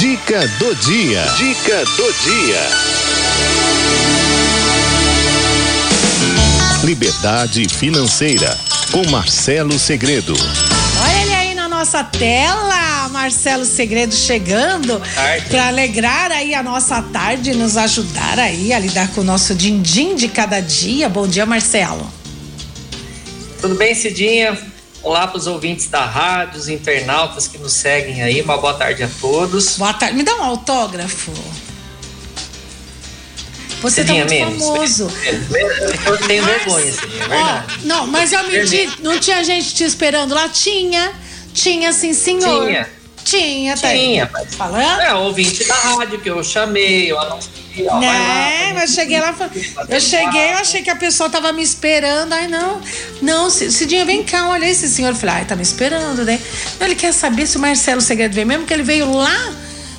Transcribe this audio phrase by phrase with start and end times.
[0.00, 1.22] Dica do dia.
[1.36, 2.60] Dica do dia.
[6.82, 8.58] Liberdade financeira
[8.90, 10.32] com Marcelo Segredo.
[11.02, 15.02] Olha ele aí na nossa tela, Marcelo Segredo chegando
[15.50, 20.16] para alegrar aí a nossa tarde, nos ajudar aí a lidar com o nosso din-din
[20.16, 21.10] de cada dia.
[21.10, 22.10] Bom dia, Marcelo.
[23.60, 24.69] Tudo bem, Cidinha?
[25.02, 28.42] Olá para os ouvintes da rádio, os internautas que nos seguem aí.
[28.42, 29.78] Uma boa tarde a todos.
[29.78, 30.14] Boa tarde.
[30.14, 31.32] Me dá um autógrafo.
[33.80, 35.10] Você tá muito menos, famoso.
[36.06, 37.78] Eu tenho vergonha, Cidinha, é verdade.
[37.82, 38.58] Oh, não, mas eu me
[39.02, 40.50] não tinha gente te esperando lá?
[40.50, 41.12] Tinha.
[41.54, 42.66] Tinha, sim, senhor.
[42.66, 42.99] Tinha.
[43.30, 45.00] Tinha, tá Tinha, mas falando?
[45.00, 47.86] É, ouvinte da rádio que eu chamei, eu anunciei.
[47.88, 49.32] Ó, né, mas eu cheguei lá,
[49.88, 52.80] eu cheguei, eu achei que a pessoa tava me esperando, aí não,
[53.22, 56.40] não, Cidinha, vem cá, olha esse senhor, eu falei, ai, tá me esperando, né?
[56.80, 59.54] Ele quer saber se o Marcelo Segredo veio mesmo, que ele veio lá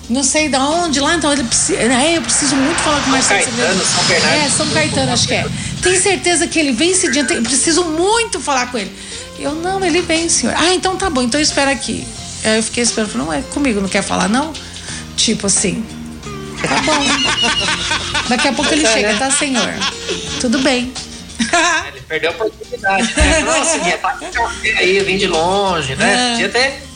[0.09, 1.79] não sei de onde lá, então ele precisa.
[1.79, 4.35] É, eu preciso muito falar com o Marcelo São Caetano, São Bernardo.
[4.35, 5.46] É, São Caetano, acho que é.
[5.82, 7.26] Tem certeza que ele vem esse dia?
[7.29, 8.91] Eu preciso muito falar com ele.
[9.40, 10.54] Eu, não, ele vem, senhor.
[10.57, 12.05] Ah, então tá bom, então espera aqui.
[12.43, 14.53] Aí eu fiquei esperando, falei, não é comigo, não quer falar, não?
[15.15, 15.85] Tipo assim.
[16.61, 18.27] Tá bom.
[18.29, 19.20] Daqui a pouco ele é, chega, né?
[19.20, 19.73] tá, senhor?
[20.39, 20.93] Tudo bem.
[21.87, 23.39] Ele perdeu a oportunidade, né?
[23.39, 26.13] Nossa, ia tá com café aí, eu vim de longe, né?
[26.13, 26.31] É.
[26.31, 26.91] Podia ter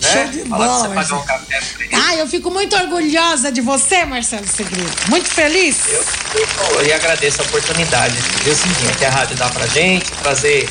[0.00, 0.12] né?
[0.12, 0.88] Show de bola.
[0.88, 1.60] Um café
[1.92, 4.90] ah, eu fico muito orgulhosa de você, Marcelo Segredo.
[5.08, 5.76] Muito feliz.
[5.88, 6.04] Eu,
[6.34, 10.68] eu, eu agradeço a oportunidade, viu, Cidinha, que a rádio dá pra gente, trazer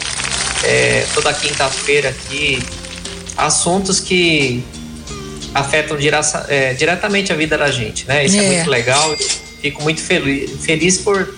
[0.63, 2.63] é, toda quinta-feira aqui
[3.37, 4.63] assuntos que
[5.53, 5.97] afetam
[6.47, 8.25] é, diretamente a vida da gente, né?
[8.25, 9.15] Isso é, é muito legal.
[9.61, 11.35] Fico muito feliz, feliz por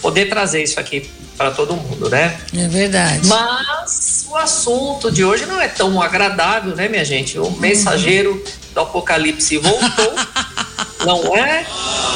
[0.00, 2.38] poder trazer isso aqui para todo mundo, né?
[2.56, 3.26] É verdade.
[3.26, 7.38] Mas o assunto de hoje não é tão agradável, né, minha gente?
[7.38, 10.14] O mensageiro do Apocalipse voltou,
[11.04, 11.66] não é?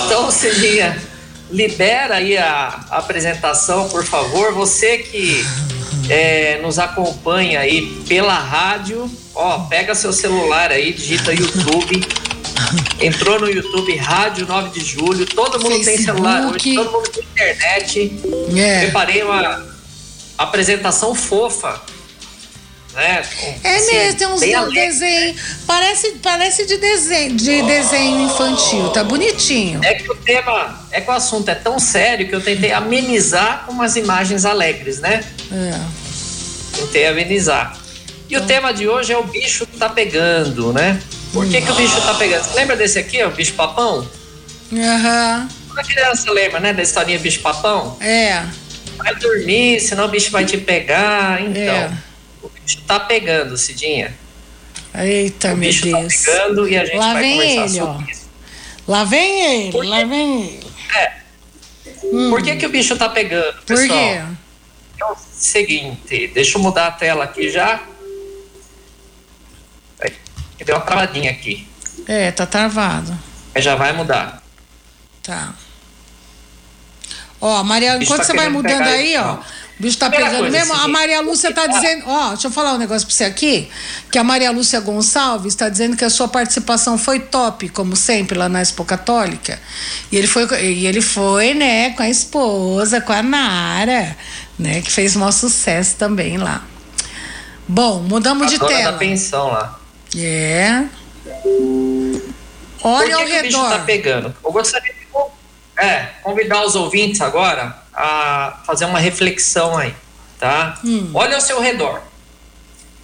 [0.06, 1.00] Então, Celinha,
[1.50, 4.52] libera aí a apresentação, por favor.
[4.52, 5.44] Você que
[6.08, 12.00] é, nos acompanha aí pela rádio, ó, pega seu celular aí, digita YouTube.
[13.00, 15.96] Entrou no YouTube Rádio 9 de Julho, todo mundo Facebook.
[15.96, 18.20] tem celular hoje, todo mundo tem internet.
[18.56, 18.80] É.
[18.80, 19.66] Preparei uma
[20.36, 21.80] apresentação fofa.
[22.94, 23.22] Né?
[23.62, 24.74] É assim, mesmo, tem uns desenhos.
[24.74, 25.36] Desenho,
[25.66, 29.82] parece, parece de desenho, de desenho infantil, tá bonitinho.
[29.84, 33.64] É que o tema, é que o assunto é tão sério que eu tentei amenizar
[33.66, 35.22] com umas imagens alegres, né?
[35.52, 35.97] É.
[36.78, 37.76] Tentei amenizar.
[38.28, 41.00] E o tema de hoje é o bicho tá pegando, né?
[41.32, 42.44] Por que, que o bicho tá pegando?
[42.44, 44.06] Você lembra desse aqui, o bicho papão?
[44.72, 45.48] Aham.
[45.50, 45.78] Uhum.
[45.78, 47.96] A criança lembra, né, da historinha bicho papão?
[48.00, 48.44] É.
[48.96, 51.40] Vai dormir, senão o bicho vai te pegar.
[51.40, 51.92] Então, é.
[52.42, 54.14] o bicho tá pegando, Cidinha.
[54.94, 56.14] Eita, o meu bicho tá Deus.
[56.14, 58.10] tá pegando e a gente lá vai vem conversar ele, sobre ó.
[58.10, 58.28] isso.
[58.88, 60.66] Lá vem ele, lá vem ele.
[60.96, 61.12] É.
[62.04, 62.30] Hum.
[62.30, 63.88] Por que, que o bicho tá pegando, pessoal?
[63.88, 64.22] Por quê?
[65.00, 67.80] É o seguinte, deixa eu mudar a tela aqui já.
[70.64, 71.66] Deu uma travadinha aqui.
[72.06, 73.16] É, tá travado.
[73.56, 74.42] Já vai mudar.
[75.22, 75.54] Tá.
[77.40, 79.38] Ó, Maria, enquanto tá você vai mudando aí, ó.
[79.78, 80.74] O bicho tá pegando coisa, mesmo.
[80.74, 83.68] A Maria Lúcia tá dizendo, ó, deixa eu falar um negócio pra você aqui,
[84.10, 88.36] que a Maria Lúcia Gonçalves está dizendo que a sua participação foi top, como sempre,
[88.36, 89.60] lá na Expo Católica.
[90.10, 94.16] E ele foi, e ele foi, né, com a esposa, com a Nara,
[94.58, 96.64] né, que fez um sucesso também lá.
[97.68, 98.92] Bom, mudamos a de dona tela.
[98.92, 99.78] da pensão lá.
[100.16, 100.84] É.
[102.82, 103.38] Olha Por que ao que redor.
[103.38, 104.34] o bicho tá pegando?
[104.44, 104.98] Eu gostaria de
[105.80, 109.92] é, convidar os ouvintes agora a fazer uma reflexão aí,
[110.38, 110.78] tá?
[110.84, 111.10] Hum.
[111.12, 112.00] Olha ao seu redor.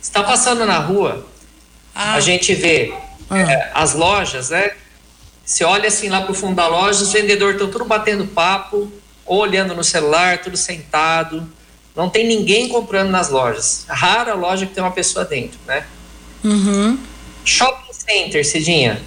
[0.01, 1.27] Está passando na rua,
[1.93, 2.15] ah.
[2.15, 2.95] a gente vê
[3.29, 3.39] ah.
[3.39, 4.71] é, as lojas, né?
[5.45, 8.91] Você olha assim lá pro fundo da loja, os vendedores estão tudo batendo papo,
[9.27, 11.47] ou olhando no celular, tudo sentado.
[11.97, 13.85] Não tem ninguém comprando nas lojas.
[13.89, 15.85] Rara loja que tem uma pessoa dentro, né?
[16.45, 16.99] Uhum.
[17.45, 19.03] Shopping center, Cidinha.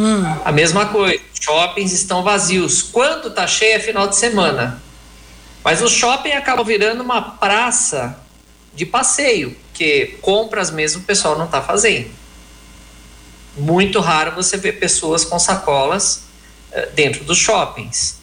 [0.00, 0.24] Hum.
[0.42, 1.22] A mesma coisa.
[1.38, 2.82] Shoppings estão vazios.
[2.82, 4.82] Quando está cheio é final de semana.
[5.62, 8.18] Mas o shopping acaba virando uma praça
[8.74, 12.08] de passeio, que compras mesmo o pessoal não está fazendo.
[13.58, 16.22] Muito raro você ver pessoas com sacolas
[16.72, 18.18] uh, dentro dos shoppings.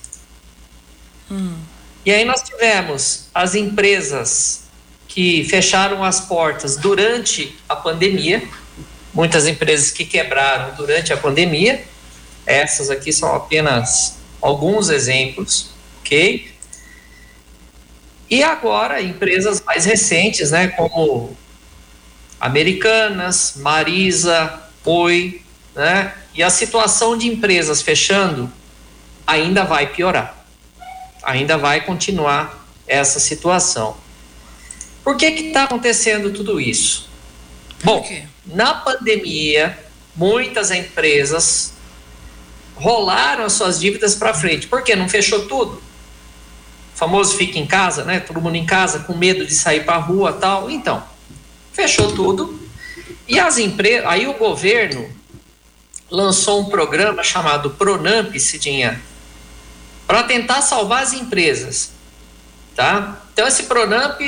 [1.29, 1.57] Hum.
[2.03, 4.63] E aí nós tivemos as empresas
[5.07, 8.47] que fecharam as portas durante a pandemia,
[9.17, 11.83] muitas empresas que quebraram durante a pandemia.
[12.45, 15.71] Essas aqui são apenas alguns exemplos,
[16.01, 16.51] ok?
[18.29, 21.35] E agora empresas mais recentes, né, como
[22.39, 25.41] Americanas, Marisa, Oi,
[25.75, 26.13] né?
[26.35, 28.49] E a situação de empresas fechando
[29.25, 30.45] ainda vai piorar.
[31.23, 33.97] Ainda vai continuar essa situação.
[35.03, 37.09] Por que está acontecendo tudo isso?
[37.83, 38.07] Bom,
[38.45, 39.77] na pandemia,
[40.15, 41.73] muitas empresas
[42.75, 44.67] rolaram as suas dívidas para frente.
[44.67, 44.95] Por quê?
[44.95, 45.81] Não fechou tudo.
[46.93, 48.19] O famoso fica em casa, né?
[48.19, 50.69] Todo mundo em casa com medo de sair para a rua tal.
[50.69, 51.03] Então,
[51.71, 52.59] fechou tudo.
[53.27, 55.09] E as empresas, aí o governo
[56.09, 59.01] lançou um programa chamado Pronamp, Cidinha,
[60.05, 61.91] para tentar salvar as empresas,
[62.75, 63.21] tá?
[63.33, 64.19] Então esse Pronamp,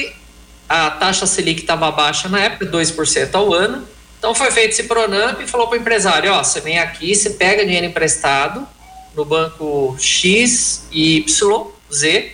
[0.70, 3.88] a taxa Selic estava baixa na época, 2% ao ano,
[4.20, 7.32] então foi feito esse Pronamp e falou para o empresário, ó, você vem aqui, você
[7.32, 8.68] pega dinheiro emprestado
[9.16, 12.32] no banco X, Y, Z,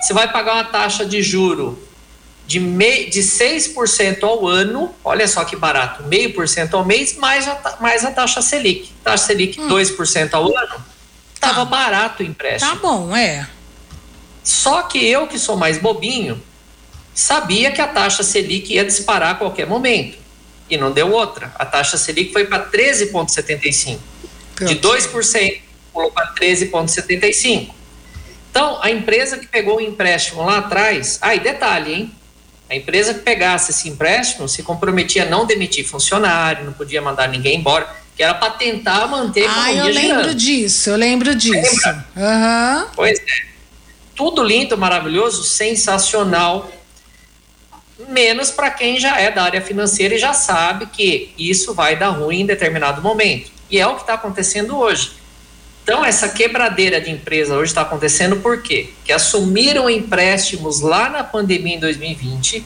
[0.00, 1.86] você vai pagar uma taxa de juro
[2.46, 7.16] de, me, de 6% ao ano, olha só que barato, meio por cento ao mês,
[7.16, 8.92] mais a, mais a taxa Selic.
[9.02, 9.68] Taxa Selic hum.
[9.68, 10.84] 2% ao ano,
[11.34, 11.64] estava tá.
[11.64, 12.70] barato o empréstimo.
[12.70, 13.48] Tá bom, é.
[14.44, 16.40] Só que eu, que sou mais bobinho,
[17.16, 20.18] sabia que a taxa Selic ia disparar a qualquer momento.
[20.68, 21.50] E não deu outra.
[21.54, 23.98] A taxa Selic foi para 13,75%.
[24.60, 25.60] De 2%,
[25.92, 27.70] pulou para 13,75%.
[28.50, 31.18] Então, a empresa que pegou o empréstimo lá atrás.
[31.22, 32.12] Ah, e detalhe, hein?
[32.68, 37.28] A empresa que pegasse esse empréstimo se comprometia a não demitir funcionário, não podia mandar
[37.28, 40.34] ninguém embora, que era para tentar manter a ah, economia Ah, eu lembro girando.
[40.34, 41.88] disso, eu lembro disso.
[41.88, 42.86] Uhum.
[42.94, 43.46] Pois é.
[44.16, 46.72] Tudo lindo, maravilhoso, sensacional,
[48.08, 52.10] menos para quem já é da área financeira e já sabe que isso vai dar
[52.10, 53.50] ruim em determinado momento.
[53.70, 55.12] E é o que está acontecendo hoje.
[55.82, 58.90] Então, essa quebradeira de empresa hoje está acontecendo por quê?
[59.04, 62.64] Que assumiram empréstimos lá na pandemia em 2020.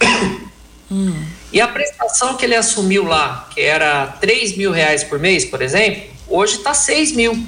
[0.88, 1.20] Hum.
[1.52, 5.60] E a prestação que ele assumiu lá, que era 3 mil reais por mês, por
[5.60, 7.46] exemplo, hoje está 6 mil.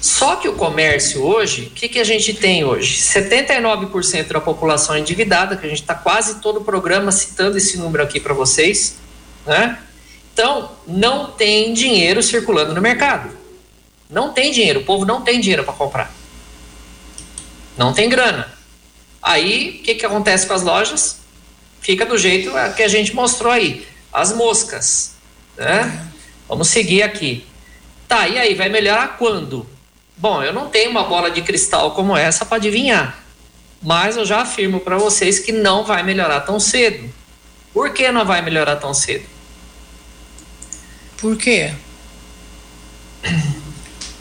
[0.00, 2.96] Só que o comércio hoje, o que, que a gente tem hoje?
[3.02, 8.02] 79% da população endividada, que a gente está quase todo o programa citando esse número
[8.02, 8.96] aqui para vocês,
[9.44, 9.78] né?
[10.32, 13.30] Então, não tem dinheiro circulando no mercado.
[14.08, 16.10] Não tem dinheiro, o povo não tem dinheiro para comprar.
[17.76, 18.50] Não tem grana.
[19.22, 21.18] Aí, o que, que acontece com as lojas?
[21.80, 23.86] Fica do jeito que a gente mostrou aí.
[24.10, 25.12] As moscas.
[25.58, 26.06] Né?
[26.48, 27.44] Vamos seguir aqui.
[28.08, 29.66] Tá, e aí, vai melhorar quando?
[30.20, 33.18] Bom, eu não tenho uma bola de cristal como essa para adivinhar.
[33.82, 37.10] Mas eu já afirmo para vocês que não vai melhorar tão cedo.
[37.72, 39.24] Por que não vai melhorar tão cedo?
[41.16, 41.72] Por quê?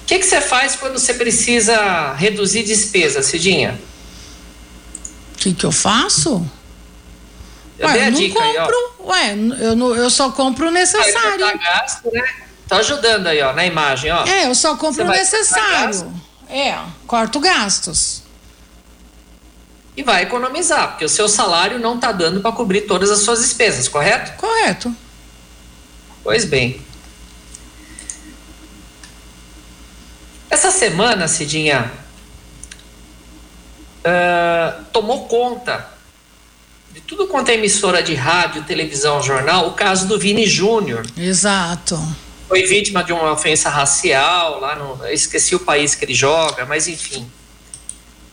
[0.09, 3.79] que, que você faz quando você precisa reduzir despesa, Cidinha?
[5.35, 6.43] O que, que eu faço?
[7.77, 8.75] Eu Ué, eu não compro.
[8.99, 9.05] Aí.
[9.05, 11.45] Ué, eu, não, eu só compro o necessário.
[11.45, 12.23] Aí, gasto, né?
[12.69, 14.23] Tá ajudando aí, ó, na imagem, ó.
[14.27, 16.13] É, eu só compro o necessário.
[16.47, 16.77] É,
[17.07, 18.21] corto gastos.
[19.97, 23.39] E vai economizar, porque o seu salário não tá dando para cobrir todas as suas
[23.39, 24.37] despesas, correto?
[24.37, 24.95] Correto.
[26.23, 26.79] Pois bem.
[30.47, 31.91] Essa semana, Cidinha,
[34.05, 35.89] uh, tomou conta
[36.91, 41.05] de tudo quanto é emissora de rádio, televisão, jornal, o caso do Vini Júnior.
[41.17, 41.99] Exato.
[42.49, 45.07] Foi vítima de uma ofensa racial lá no.
[45.07, 47.29] esqueci o país que ele joga, mas enfim.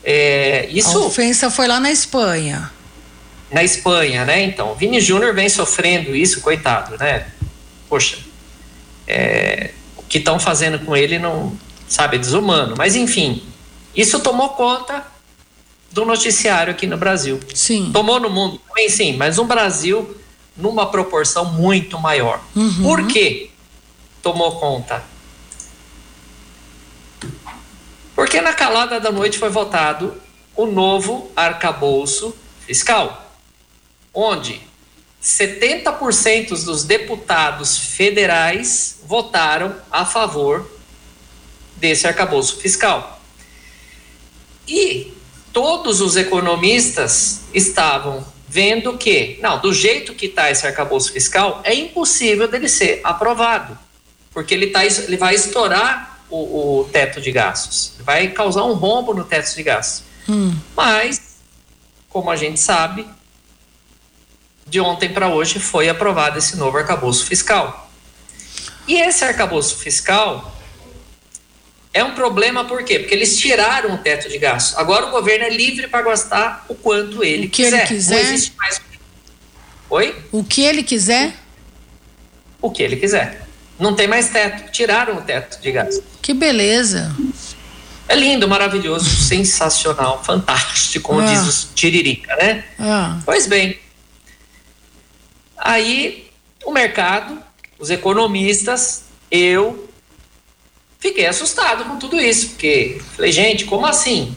[0.03, 2.73] É, isso, a ofensa foi lá na Espanha.
[3.53, 4.43] Na Espanha, né?
[4.43, 7.27] Então, Vini Júnior vem sofrendo isso, coitado, né?
[7.91, 8.17] Poxa,
[9.07, 11.55] é, o que estão fazendo com ele não,
[11.87, 12.75] sabe, desumano.
[12.75, 13.43] Mas enfim,
[13.95, 15.07] isso tomou conta
[15.93, 17.39] do noticiário aqui no Brasil.
[17.55, 17.91] Sim.
[17.93, 20.17] Tomou no mundo também, sim, mas no Brasil
[20.57, 22.41] numa proporção muito maior.
[22.55, 22.83] Uhum.
[22.83, 23.51] Por quê?
[24.27, 25.05] Tomou conta.
[28.13, 30.21] Porque na calada da noite foi votado
[30.57, 33.33] o novo arcabouço fiscal,
[34.13, 34.61] onde
[35.23, 40.69] 70% dos deputados federais votaram a favor
[41.77, 43.21] desse arcabouço fiscal.
[44.67, 45.15] E
[45.53, 51.73] todos os economistas estavam vendo que, não, do jeito que está esse arcabouço fiscal, é
[51.73, 53.86] impossível dele ser aprovado,
[54.37, 59.15] porque ele, tá, ele vai estourar o, o teto de gastos, vai causar um rombo
[59.15, 60.05] no teto de gastos.
[60.29, 60.55] Hum.
[60.77, 61.39] Mas,
[62.11, 63.09] como a gente sabe,
[64.67, 67.91] de ontem para hoje foi aprovado esse novo arcabouço fiscal.
[68.87, 70.55] E esse arcabouço fiscal
[71.95, 72.99] é um problema por quê?
[72.99, 74.77] Porque eles tiraram o teto de gasto.
[74.77, 77.79] Agora o governo é livre para gastar o quanto ele o que quiser.
[77.79, 78.15] Ele quiser.
[78.23, 78.83] Não existe mais.
[79.89, 80.15] Oi?
[80.31, 81.33] O que ele quiser?
[82.61, 83.46] o que ele quiser.
[83.79, 86.01] Não tem mais teto, tiraram o teto de gás.
[86.23, 87.15] Que beleza.
[88.09, 91.27] É lindo, maravilhoso, sensacional, fantástico, como ah.
[91.27, 92.65] diz o Tiririca, né?
[92.79, 93.19] Ah.
[93.25, 93.79] Pois bem,
[95.57, 96.31] aí
[96.65, 97.39] o mercado,
[97.79, 99.89] os economistas, eu
[100.99, 104.35] fiquei assustado com tudo isso, porque falei, gente, como assim?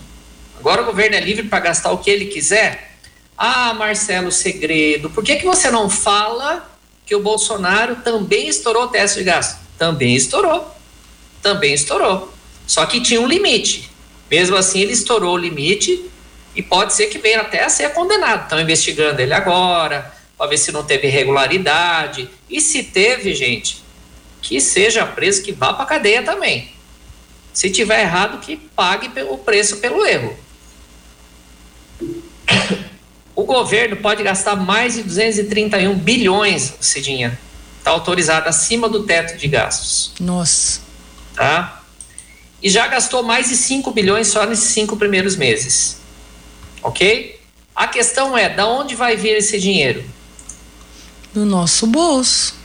[0.59, 2.97] Agora o governo é livre para gastar o que ele quiser?
[3.37, 6.68] Ah, Marcelo Segredo, por que, que você não fala
[7.09, 9.59] que o Bolsonaro também estourou o teste de gasto?
[9.79, 10.71] Também estourou.
[11.41, 12.31] Também estourou.
[12.67, 13.89] Só que tinha um limite.
[14.29, 16.05] Mesmo assim, ele estourou o limite
[16.55, 18.43] e pode ser que venha até a ser condenado.
[18.43, 22.29] Estão investigando ele agora, para ver se não teve irregularidade.
[22.47, 23.83] E se teve, gente,
[24.39, 26.69] que seja preso, que vá para cadeia também.
[27.51, 30.37] Se tiver errado, que pague o preço pelo erro.
[33.39, 37.39] O governo pode gastar mais de 231 bilhões, Cidinha.
[37.77, 40.11] Está autorizado acima do teto de gastos.
[40.19, 40.81] Nossa.
[41.33, 41.81] Tá?
[42.61, 46.01] E já gastou mais de 5 bilhões só nesses cinco primeiros meses.
[46.83, 47.39] Ok?
[47.73, 50.03] A questão é, da onde vai vir esse dinheiro?
[51.33, 52.55] Do nosso bolso.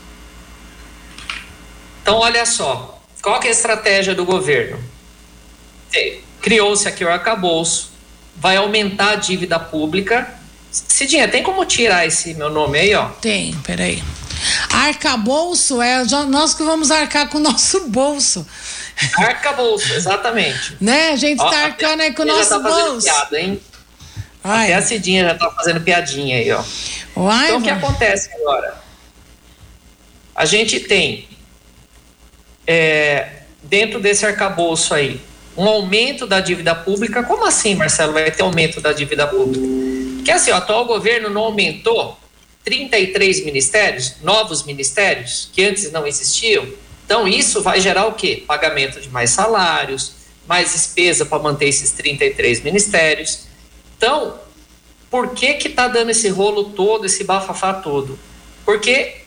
[2.01, 3.01] Então, olha só.
[3.21, 4.77] Qual é a estratégia do governo?
[6.41, 7.91] Criou-se aqui o arcabouço,
[8.35, 10.43] vai aumentar a dívida pública.
[10.87, 13.05] Cidinha, tem como tirar esse meu nome aí, ó?
[13.21, 14.03] Tem, peraí.
[14.69, 18.45] Arcabouço é nós que vamos arcar com o nosso bolso.
[19.17, 20.77] Arcabouço, exatamente.
[20.81, 21.09] né?
[21.09, 23.05] A gente ó, tá arcando aí com o nosso já tá bolso.
[23.05, 23.61] Piada, hein?
[24.43, 24.65] Ai.
[24.67, 26.63] Até a Cidinha já tá fazendo piadinha aí, ó.
[27.15, 28.75] Uai, então, o que acontece agora?
[30.35, 31.27] A gente tem,
[32.67, 33.29] é,
[33.63, 35.21] dentro desse arcabouço aí,
[35.57, 37.23] um aumento da dívida pública.
[37.23, 39.94] Como assim, Marcelo, vai ter aumento da dívida pública?
[40.25, 42.17] Porque assim, o atual governo não aumentou
[42.63, 46.67] 33 ministérios, novos ministérios, que antes não existiam.
[47.05, 48.43] Então, isso vai gerar o quê?
[48.47, 50.13] Pagamento de mais salários,
[50.47, 53.41] mais despesa para manter esses 33 ministérios.
[53.95, 54.39] Então,
[55.11, 58.17] por que que está dando esse rolo todo, esse bafafá todo?
[58.65, 59.17] Porque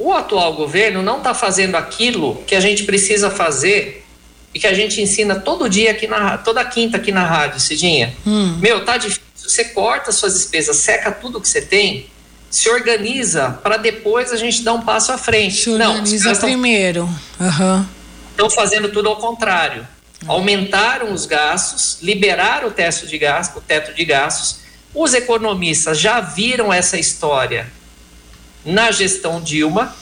[0.00, 4.04] o atual governo não está fazendo aquilo que a gente precisa fazer
[4.52, 8.12] e que a gente ensina todo dia aqui na toda quinta aqui na rádio, Cidinha.
[8.26, 8.58] Hum.
[8.60, 9.23] Meu, tá difícil.
[9.46, 12.10] Você corta suas despesas, seca tudo que você tem,
[12.50, 15.62] se organiza para depois a gente dar um passo à frente.
[15.62, 17.08] Se organiza Não, primeiro.
[18.30, 18.50] Estão uhum.
[18.50, 19.86] fazendo tudo ao contrário.
[20.22, 20.32] Uhum.
[20.32, 24.60] Aumentaram os gastos, liberaram o teto de gastos, o teto de gastos.
[24.94, 27.70] Os economistas já viram essa história
[28.64, 29.94] na gestão Dilma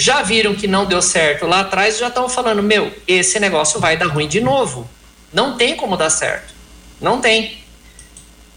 [0.00, 3.96] já viram que não deu certo lá atrás já estão falando: meu, esse negócio vai
[3.96, 4.88] dar ruim de novo.
[5.32, 6.54] Não tem como dar certo.
[7.00, 7.59] Não tem.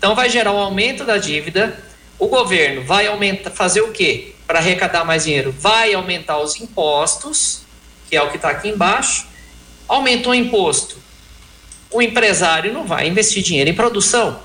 [0.03, 1.81] Então vai gerar um aumento da dívida.
[2.19, 4.33] O governo vai aumentar, fazer o quê?
[4.45, 5.55] Para arrecadar mais dinheiro?
[5.57, 7.62] Vai aumentar os impostos,
[8.10, 9.25] que é o que está aqui embaixo.
[9.88, 10.98] Aumentou o imposto.
[11.89, 14.41] O empresário não vai investir dinheiro em produção.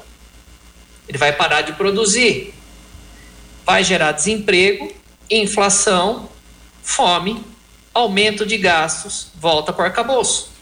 [1.09, 2.55] Ele vai parar de produzir.
[3.67, 4.93] Vai gerar desemprego,
[5.29, 6.29] inflação
[6.85, 7.45] fome,
[7.93, 10.53] aumento de gastos, volta para o arcabouço.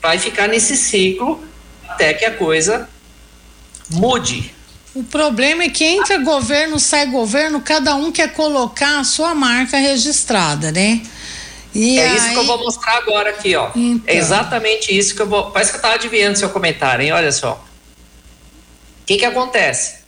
[0.00, 1.42] Vai ficar nesse ciclo
[1.88, 2.88] até que a coisa
[3.90, 4.54] mude.
[4.94, 9.76] O problema é que entra governo, sai governo, cada um quer colocar a sua marca
[9.76, 11.02] registrada, né?
[11.74, 12.16] E é aí...
[12.16, 13.70] isso que eu vou mostrar agora aqui, ó.
[13.74, 14.02] Então.
[14.06, 15.50] É exatamente isso que eu vou.
[15.50, 17.12] Parece que eu estava adivinhando seu comentário, hein?
[17.12, 17.54] Olha só.
[19.02, 20.04] O que, que acontece?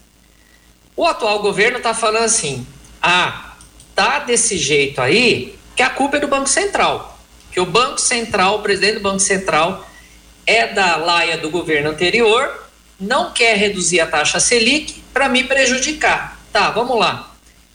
[0.94, 2.64] O atual governo está falando assim:
[3.02, 3.56] ah,
[3.94, 7.18] tá desse jeito aí, que a culpa é do Banco Central.
[7.50, 9.84] Que o Banco Central, o presidente do Banco Central,
[10.46, 12.65] é da laia do governo anterior,
[12.98, 16.40] não quer reduzir a taxa Selic para me prejudicar.
[16.52, 17.34] Tá, vamos lá.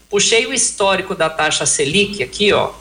[0.10, 2.72] Puxei o histórico da taxa Selic aqui, ó.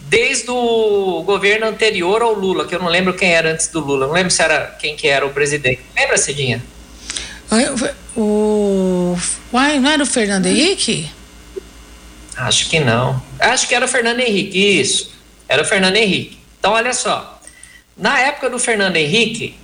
[0.00, 4.06] Desde o governo anterior ao Lula, que eu não lembro quem era antes do Lula,
[4.06, 5.80] não lembro se era quem que era o presidente.
[5.96, 6.62] Lembra, Cidinha?
[8.16, 9.16] O.
[9.52, 11.10] Uai, não era o Fernando Henrique?
[12.36, 13.22] Acho que não.
[13.38, 15.12] Acho que era o Fernando Henrique, isso.
[15.48, 16.38] Era o Fernando Henrique.
[16.58, 17.40] Então, olha só.
[17.96, 19.56] Na época do Fernando Henrique,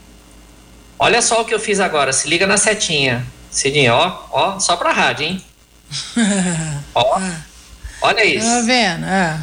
[0.98, 2.12] olha só o que eu fiz agora.
[2.12, 3.26] Se liga na setinha.
[3.50, 5.44] Cidinho, ó, ó, só pra rádio, hein?
[6.94, 7.20] ó,
[8.00, 8.46] olha isso.
[8.46, 9.04] Tá vendo?
[9.04, 9.38] É.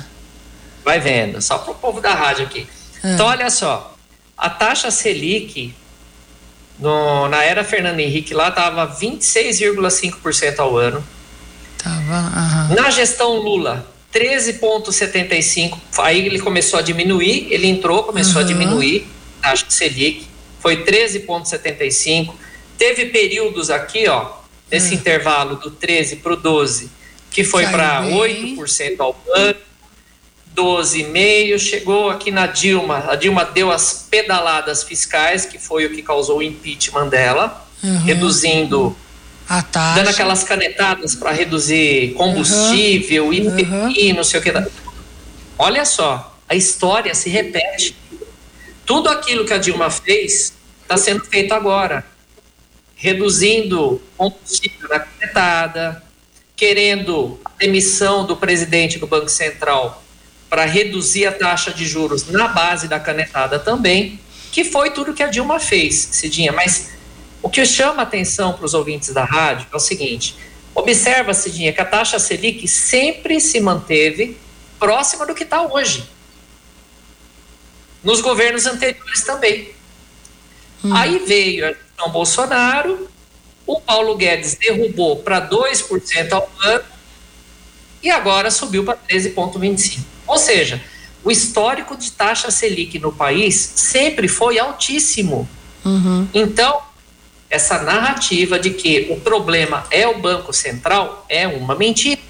[0.84, 2.68] Vai vendo, só pro povo da rádio aqui.
[3.04, 3.14] É.
[3.14, 3.96] Então, olha só.
[4.36, 5.76] A taxa Selic
[6.80, 11.04] no, na era Fernando Henrique lá tava 26,5% ao ano.
[11.78, 15.78] Tava, Na gestão Lula, 13,75.
[16.00, 18.42] Aí ele começou a diminuir, ele entrou, começou uhum.
[18.42, 19.08] a diminuir
[19.42, 20.29] a taxa Selic,
[20.60, 22.34] foi 13,75.
[22.78, 24.32] Teve períodos aqui, ó,
[24.72, 25.00] nesse uhum.
[25.00, 26.90] intervalo do 13 para o 12,
[27.32, 29.56] que foi para 8% ao ano,
[30.56, 33.06] 12,5%, chegou aqui na Dilma.
[33.10, 38.04] A Dilma deu as pedaladas fiscais, que foi o que causou o impeachment dela, uhum.
[38.04, 38.96] reduzindo.
[39.48, 39.96] A taxa.
[39.96, 43.34] Dando aquelas canetadas para reduzir combustível, uhum.
[43.34, 44.16] IPI, uhum.
[44.18, 44.52] não sei o que.
[45.58, 47.96] Olha só, a história se repete.
[48.90, 52.04] Tudo aquilo que a Dilma fez está sendo feito agora.
[52.96, 56.04] Reduzindo combustível na canetada,
[56.56, 60.04] querendo a demissão do presidente do Banco Central
[60.50, 64.20] para reduzir a taxa de juros na base da canetada também,
[64.52, 66.52] que foi tudo que a Dilma fez, Cidinha.
[66.52, 66.90] Mas
[67.44, 70.36] o que chama atenção para os ouvintes da rádio é o seguinte:
[70.74, 74.36] observa, Cidinha, que a taxa Selic sempre se manteve
[74.80, 76.10] próxima do que está hoje.
[78.04, 79.72] Nos governos anteriores também.
[80.84, 80.96] Hum.
[80.96, 83.10] Aí veio a gestão Bolsonaro,
[83.68, 86.84] o Paulo Guedes derrubou para 2% ao ano
[88.02, 90.00] e agora subiu para 13,25%.
[90.26, 90.82] Ou seja,
[91.24, 95.48] o histórico de taxa Selic no país sempre foi altíssimo.
[95.84, 96.28] Uhum.
[96.34, 96.82] Então,
[97.50, 102.22] essa narrativa de que o problema é o Banco Central é uma mentira.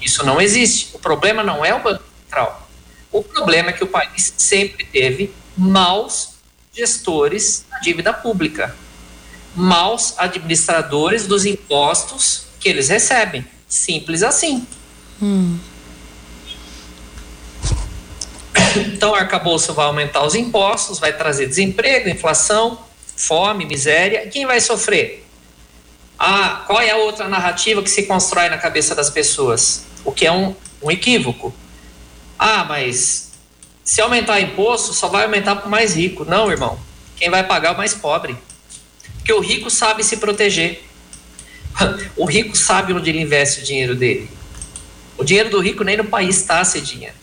[0.00, 0.90] Isso não existe.
[0.94, 2.69] O problema não é o Banco Central.
[3.12, 6.34] O problema é que o país sempre teve maus
[6.72, 8.74] gestores da dívida pública,
[9.54, 13.44] maus administradores dos impostos que eles recebem.
[13.68, 14.66] Simples assim.
[15.20, 15.58] Hum.
[18.76, 22.78] Então, o arcabouço vai aumentar os impostos, vai trazer desemprego, inflação,
[23.16, 24.28] fome, miséria.
[24.28, 25.26] Quem vai sofrer?
[26.18, 29.84] Ah, qual é a outra narrativa que se constrói na cabeça das pessoas?
[30.04, 31.52] O que é um, um equívoco.
[32.42, 33.32] Ah, mas
[33.84, 36.24] se aumentar imposto, só vai aumentar para o mais rico.
[36.24, 36.80] Não, irmão.
[37.14, 38.34] Quem vai pagar é o mais pobre.
[39.16, 40.82] Porque o rico sabe se proteger.
[42.16, 44.30] O rico sabe onde ele investe o dinheiro dele.
[45.18, 47.14] O dinheiro do rico nem no país está, Cedinha.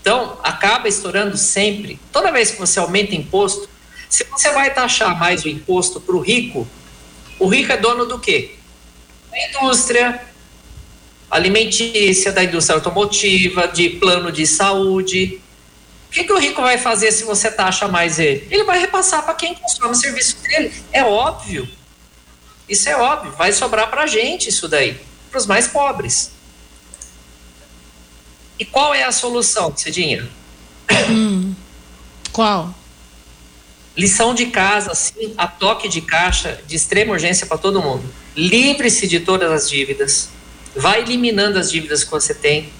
[0.00, 1.98] Então, acaba estourando sempre.
[2.12, 3.68] Toda vez que você aumenta imposto,
[4.08, 6.66] se você vai taxar mais o imposto para o rico,
[7.38, 8.56] o rico é dono do quê?
[9.30, 10.20] Da indústria
[11.32, 15.40] alimentícia, da indústria automotiva, de plano de saúde.
[16.08, 18.46] O que, que o rico vai fazer se você taxa mais ele?
[18.50, 20.70] Ele vai repassar para quem consome o serviço dele.
[20.92, 21.66] É óbvio.
[22.68, 23.32] Isso é óbvio.
[23.32, 26.32] Vai sobrar para a gente isso daí, para os mais pobres.
[28.58, 30.28] E qual é a solução, Cidinha?
[31.08, 31.54] Hum,
[32.30, 32.74] qual?
[33.96, 38.04] Lição de casa, assim, a toque de caixa, de extrema urgência para todo mundo.
[38.36, 40.28] Livre-se de todas as dívidas.
[40.74, 42.72] Vai eliminando as dívidas que você tem.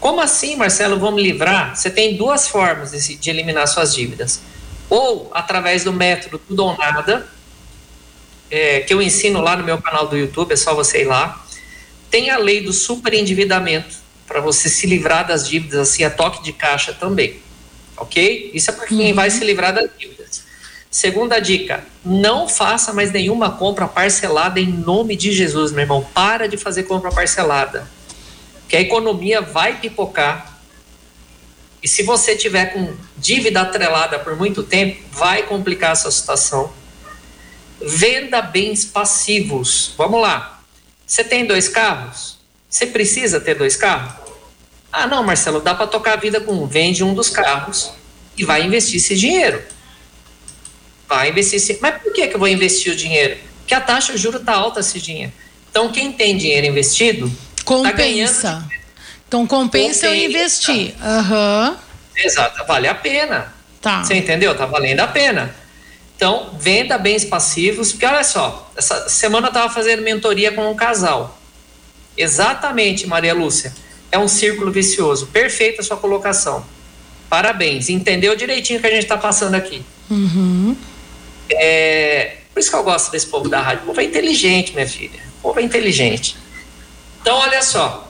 [0.00, 1.76] Como assim, Marcelo, vou me livrar?
[1.76, 4.40] Você tem duas formas de, de eliminar suas dívidas.
[4.88, 7.26] Ou através do método tudo ou nada,
[8.50, 11.44] é, que eu ensino lá no meu canal do YouTube, é só você ir lá.
[12.10, 16.52] Tem a lei do superendividamento para você se livrar das dívidas, assim, a toque de
[16.52, 17.40] caixa também.
[17.96, 18.50] Ok?
[18.54, 19.14] Isso é para quem uhum.
[19.14, 20.17] vai se livrar das dívidas.
[20.98, 26.04] Segunda dica: não faça mais nenhuma compra parcelada em nome de Jesus, meu irmão.
[26.12, 27.88] Para de fazer compra parcelada.
[28.68, 30.58] Que a economia vai pipocar.
[31.80, 36.72] E se você tiver com dívida atrelada por muito tempo, vai complicar a sua situação.
[37.80, 39.94] Venda bens passivos.
[39.96, 40.60] Vamos lá.
[41.06, 42.40] Você tem dois carros?
[42.68, 44.14] Você precisa ter dois carros?
[44.90, 46.66] Ah, não, Marcelo, dá para tocar a vida com um.
[46.66, 47.92] Vende um dos carros
[48.36, 49.77] e vai investir esse dinheiro.
[51.08, 51.78] Vai investir esse...
[51.80, 53.38] Mas por que, que eu vou investir o dinheiro?
[53.60, 55.32] Porque a taxa de juros está alta, Cidinha.
[55.70, 57.28] Então, quem tem dinheiro investido.
[57.28, 58.66] Tá compensa.
[58.68, 58.76] Tá
[59.26, 60.94] então, compensa, compensa eu investir.
[61.02, 61.76] Uhum.
[62.16, 63.52] Exato, vale a pena.
[63.80, 64.02] Tá.
[64.02, 64.56] Você entendeu?
[64.56, 65.54] Tá valendo a pena.
[66.16, 70.74] Então, venda bens passivos, porque olha só, essa semana eu estava fazendo mentoria com um
[70.74, 71.38] casal.
[72.16, 73.72] Exatamente, Maria Lúcia.
[74.10, 75.28] É um círculo vicioso.
[75.28, 76.64] Perfeita a sua colocação.
[77.28, 77.88] Parabéns.
[77.88, 79.84] Entendeu direitinho o que a gente está passando aqui.
[80.10, 80.76] Uhum.
[81.50, 83.84] É, por isso que eu gosto desse povo da rádio.
[83.84, 85.20] O povo é inteligente, minha filha.
[85.38, 86.36] O povo é inteligente.
[87.20, 88.08] Então, olha só.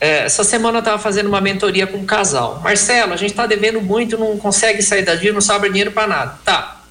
[0.00, 2.60] É, essa semana eu estava fazendo uma mentoria com um casal.
[2.60, 6.06] Marcelo, a gente está devendo muito, não consegue sair da dívida, não sobra dinheiro para
[6.06, 6.38] nada.
[6.44, 6.82] Tá.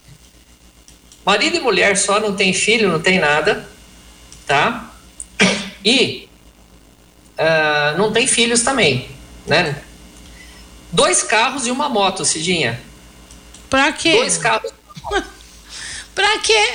[1.26, 3.68] Marido e mulher só, não tem filho, não tem nada.
[4.48, 4.92] Tá?
[5.86, 6.28] E
[7.38, 9.10] uh, não tem filhos também,
[9.46, 9.82] né?
[10.92, 12.80] Dois carros e uma moto, Cidinha.
[13.70, 14.14] Pra quê?
[14.14, 14.72] Dois carros.
[16.14, 16.68] Pra quê?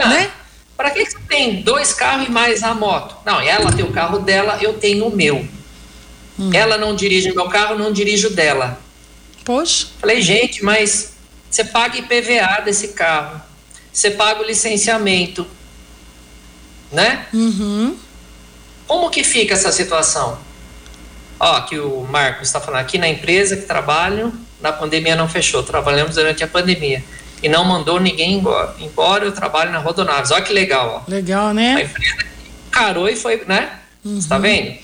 [0.00, 0.30] Ah, né?
[0.76, 3.16] Pra que você tem dois carros e mais a moto?
[3.24, 5.46] Não, ela tem o carro dela, eu tenho o meu.
[6.38, 6.50] Hum.
[6.52, 8.78] Ela não dirige o meu carro, não dirijo dela.
[9.42, 9.86] Poxa.
[9.98, 11.14] Falei, gente, mas
[11.50, 13.40] você paga IPVA desse carro.
[13.90, 15.46] Você paga o licenciamento.
[16.92, 17.26] Né?
[17.32, 17.96] Uhum.
[18.86, 20.38] Como que fica essa situação?
[21.40, 25.62] Ó, que o Marcos está falando aqui na empresa que trabalho, na pandemia não fechou,
[25.62, 27.02] trabalhamos durante a pandemia
[27.42, 28.74] e não mandou ninguém embora.
[28.78, 30.30] Embora eu trabalho na Rodonaves.
[30.30, 31.10] Olha que legal, ó.
[31.10, 31.76] Legal, né?
[31.76, 32.26] A empresa
[32.70, 33.70] carou e foi, né?
[34.04, 34.20] Uhum.
[34.20, 34.74] Você tá vendo?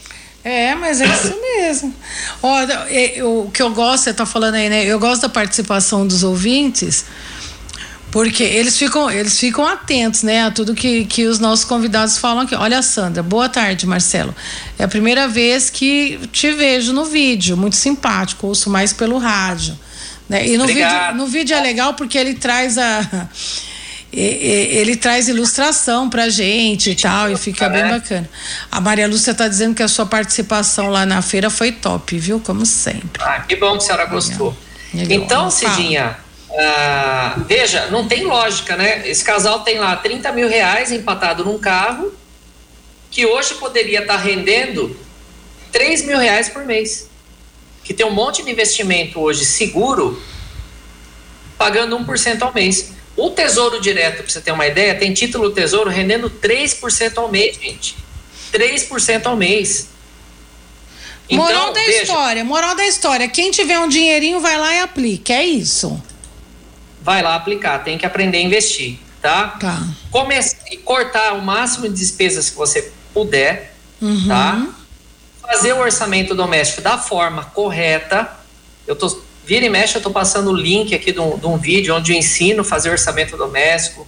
[0.45, 1.95] É, mas é isso mesmo.
[2.43, 2.87] Olha,
[3.25, 4.85] o que eu gosto, você tá falando aí, né?
[4.85, 7.05] Eu gosto da participação dos ouvintes,
[8.11, 12.43] porque eles ficam, eles ficam atentos, né, a tudo que, que os nossos convidados falam
[12.43, 12.55] aqui.
[12.57, 14.35] Olha, Sandra, boa tarde, Marcelo.
[14.79, 19.79] É a primeira vez que te vejo no vídeo, muito simpático, ouço mais pelo rádio.
[20.29, 20.47] Né?
[20.47, 23.29] E no vídeo, no vídeo é legal porque ele traz a
[24.15, 28.29] ele traz ilustração pra gente e tal, e fica bem bacana.
[28.71, 32.39] A Maria Lúcia tá dizendo que a sua participação lá na feira foi top, viu?
[32.39, 33.23] Como sempre.
[33.23, 34.55] Ah, que bom que a senhora gostou.
[34.93, 35.19] Legal.
[35.19, 36.19] Então, Cidinha,
[36.55, 39.09] ah, veja, não tem lógica, né?
[39.09, 42.13] Esse casal tem lá 30 mil reais empatado num carro,
[43.11, 44.95] que hoje poderia estar tá rendendo
[45.71, 47.09] 3 mil reais por mês.
[47.85, 50.23] Que tem um monte de investimento hoje seguro,
[51.59, 52.93] pagando 1% ao mês.
[53.17, 57.59] O Tesouro Direto, para você ter uma ideia, tem título Tesouro rendendo 3% ao mês,
[57.61, 57.97] gente.
[58.53, 59.89] 3% ao mês.
[61.29, 63.29] Então, moral da veja, história, moral da história.
[63.29, 66.03] Quem tiver um dinheirinho vai lá e aplica, é isso.
[67.01, 69.49] Vai lá aplicar, tem que aprender a investir, tá?
[69.61, 69.83] Tá.
[70.11, 74.29] Comece, cortar o máximo de despesas que você puder, uhum.
[74.29, 74.69] tá?
[75.43, 78.31] Fazer o orçamento doméstico da forma correta.
[78.87, 79.09] Eu tô
[79.45, 82.13] Vira e mexe, eu estou passando o link aqui de um, de um, vídeo onde
[82.13, 84.07] eu ensino fazer orçamento doméstico.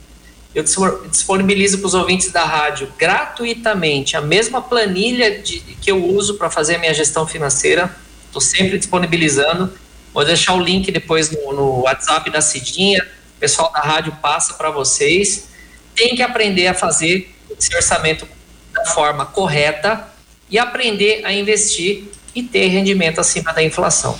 [0.55, 0.63] Eu
[1.11, 6.49] disponibilizo para os ouvintes da rádio gratuitamente a mesma planilha de, que eu uso para
[6.49, 7.95] fazer a minha gestão financeira.
[8.27, 9.73] Estou sempre disponibilizando.
[10.13, 13.05] Vou deixar o link depois no, no WhatsApp da Cidinha.
[13.37, 15.49] O pessoal da rádio passa para vocês.
[15.97, 18.29] Tem que aprender a fazer esse orçamento
[18.73, 20.14] da forma correta
[20.51, 22.05] e aprender a investir
[22.35, 24.19] e ter rendimento acima da inflação,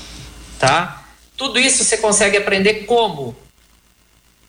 [0.59, 1.05] tá?
[1.37, 3.37] Tudo isso você consegue aprender como?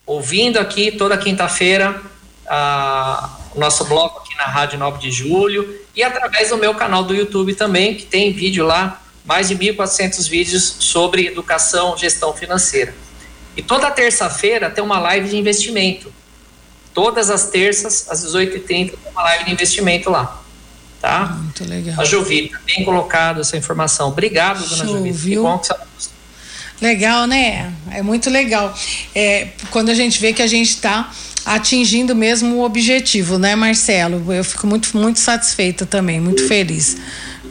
[0.04, 2.00] Ouvindo aqui toda quinta-feira
[3.54, 7.14] o nosso bloco aqui na Rádio 9 de Julho e através do meu canal do
[7.14, 12.94] YouTube também, que tem vídeo lá, mais de 1.400 vídeos sobre educação, gestão financeira.
[13.56, 16.12] E toda terça-feira tem uma live de investimento.
[16.94, 20.42] Todas as terças, às 18h30, tem uma live de investimento lá.
[21.00, 21.26] Tá?
[21.26, 22.00] Muito legal.
[22.00, 24.08] A Jovita, bem colocado essa informação.
[24.08, 25.18] Obrigado, dona Show, Jovita.
[25.18, 25.74] Que bom que você
[26.80, 27.72] Legal, né?
[27.90, 28.74] É muito legal.
[29.14, 31.10] É, quando a gente vê que a gente está
[31.44, 34.32] atingindo mesmo o objetivo, né, Marcelo?
[34.32, 36.96] Eu fico muito, muito satisfeita também, muito feliz,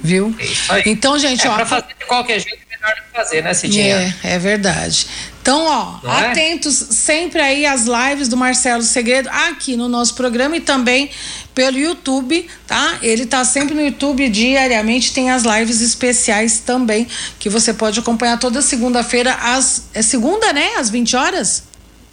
[0.03, 0.35] viu?
[0.69, 0.87] É.
[0.89, 1.55] Então, gente, é, ó.
[1.55, 4.15] Pra fazer de qualquer jeito melhor fazer, né, Cidinha?
[4.23, 5.07] É, é verdade.
[5.41, 6.31] Então, ó, Não é?
[6.31, 6.85] atentos é?
[6.93, 11.11] sempre aí às lives do Marcelo Segredo aqui no nosso programa e também
[11.53, 12.97] pelo YouTube, tá?
[13.01, 18.39] Ele tá sempre no YouTube diariamente, tem as lives especiais também, que você pode acompanhar
[18.39, 19.83] toda segunda-feira às.
[19.93, 20.75] É segunda, né?
[20.77, 21.63] Às 20 horas?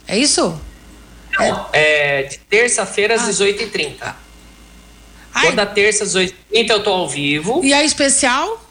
[0.07, 0.59] É isso?
[1.39, 3.31] Não, é, é de terça-feira às ah.
[3.31, 4.15] 18h30.
[5.33, 5.47] Ai.
[5.47, 7.61] Toda terça às 18h30 eu tô ao vivo.
[7.63, 8.62] E a especial?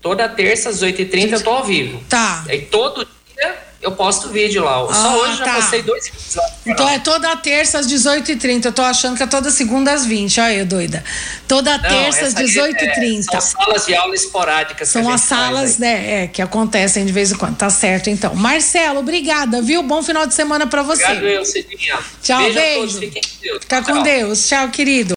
[0.00, 2.02] Toda terça às 8h30 eu tô ao vivo.
[2.08, 2.44] Tá.
[2.48, 4.86] E todo dia eu posto vídeo lá.
[4.90, 5.44] Ah, Só hoje tá.
[5.44, 6.44] já postei dois vídeos lá.
[6.66, 8.66] Então é toda terça às 18h30.
[8.66, 11.02] Eu tô achando que é toda segunda às 20 Olha eu, doida.
[11.48, 13.18] Toda Não, terça às 18h30.
[13.18, 14.88] É, são salas de aula esporádicas.
[14.90, 17.56] São as salas, né, é, que acontecem de vez em quando.
[17.56, 18.34] Tá certo, então.
[18.34, 19.82] Marcelo, obrigada, viu?
[19.82, 21.02] Bom final de semana para você.
[21.02, 21.98] Obrigado, eu, Cidinha.
[22.22, 22.54] Tchau, beijo.
[22.54, 22.98] beijo.
[22.98, 23.58] Fiquem com Deus.
[23.62, 24.48] Fica com Deus.
[24.48, 25.08] Tchau, querido.